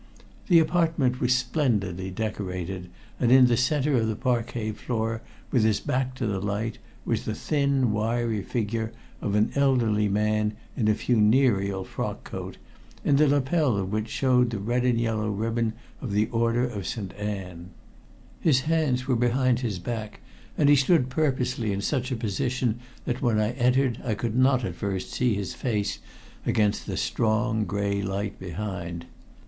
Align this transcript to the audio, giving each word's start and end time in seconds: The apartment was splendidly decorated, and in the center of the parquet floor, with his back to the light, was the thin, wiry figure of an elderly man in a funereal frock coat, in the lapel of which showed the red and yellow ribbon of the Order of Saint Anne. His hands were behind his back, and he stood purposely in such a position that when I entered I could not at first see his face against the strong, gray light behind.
The 0.47 0.57
apartment 0.57 1.21
was 1.21 1.35
splendidly 1.35 2.09
decorated, 2.09 2.89
and 3.19 3.31
in 3.31 3.45
the 3.45 3.55
center 3.55 3.95
of 3.97 4.07
the 4.07 4.15
parquet 4.15 4.71
floor, 4.71 5.21
with 5.51 5.63
his 5.63 5.79
back 5.79 6.15
to 6.15 6.25
the 6.25 6.39
light, 6.39 6.79
was 7.05 7.23
the 7.25 7.35
thin, 7.35 7.91
wiry 7.93 8.41
figure 8.41 8.93
of 9.21 9.35
an 9.35 9.51
elderly 9.53 10.07
man 10.09 10.55
in 10.75 10.87
a 10.87 10.95
funereal 10.95 11.83
frock 11.83 12.23
coat, 12.23 12.57
in 13.05 13.17
the 13.17 13.27
lapel 13.27 13.77
of 13.77 13.91
which 13.91 14.09
showed 14.09 14.49
the 14.49 14.57
red 14.57 14.85
and 14.85 14.99
yellow 14.99 15.29
ribbon 15.29 15.73
of 16.01 16.13
the 16.13 16.25
Order 16.31 16.65
of 16.67 16.87
Saint 16.87 17.13
Anne. 17.13 17.69
His 18.39 18.61
hands 18.61 19.07
were 19.07 19.15
behind 19.15 19.59
his 19.59 19.77
back, 19.77 20.21
and 20.57 20.67
he 20.67 20.75
stood 20.75 21.11
purposely 21.11 21.71
in 21.71 21.81
such 21.81 22.11
a 22.11 22.15
position 22.17 22.79
that 23.05 23.21
when 23.21 23.37
I 23.39 23.51
entered 23.51 24.01
I 24.03 24.15
could 24.15 24.35
not 24.35 24.65
at 24.65 24.73
first 24.73 25.11
see 25.11 25.35
his 25.35 25.53
face 25.53 25.99
against 26.43 26.87
the 26.87 26.97
strong, 26.97 27.65
gray 27.65 28.01
light 28.01 28.39
behind. 28.39 29.05